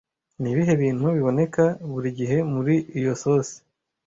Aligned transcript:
Nibihe 0.41 0.73
bintu 0.81 1.05
biboneka 1.15 1.63
buri 1.91 2.09
gihe 2.19 2.37
muri 2.53 2.73
iyo 2.99 3.13
sosi 3.23 3.55